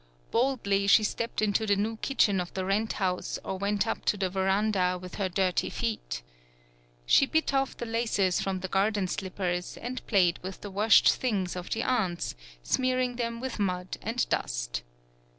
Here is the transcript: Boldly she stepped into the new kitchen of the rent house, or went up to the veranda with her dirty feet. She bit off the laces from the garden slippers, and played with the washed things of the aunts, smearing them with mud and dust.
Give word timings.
Boldly 0.31 0.87
she 0.87 1.03
stepped 1.03 1.43
into 1.43 1.67
the 1.67 1.75
new 1.75 1.95
kitchen 1.97 2.41
of 2.41 2.51
the 2.55 2.65
rent 2.65 2.93
house, 2.93 3.37
or 3.45 3.59
went 3.59 3.85
up 3.85 4.03
to 4.05 4.17
the 4.17 4.31
veranda 4.31 4.97
with 4.99 5.13
her 5.21 5.29
dirty 5.29 5.69
feet. 5.69 6.23
She 7.05 7.27
bit 7.27 7.53
off 7.53 7.77
the 7.77 7.85
laces 7.85 8.41
from 8.41 8.61
the 8.61 8.67
garden 8.67 9.07
slippers, 9.07 9.77
and 9.77 10.03
played 10.07 10.39
with 10.41 10.61
the 10.61 10.71
washed 10.71 11.11
things 11.13 11.55
of 11.55 11.69
the 11.69 11.83
aunts, 11.83 12.33
smearing 12.63 13.17
them 13.17 13.39
with 13.39 13.59
mud 13.59 13.97
and 14.01 14.27
dust. 14.27 14.81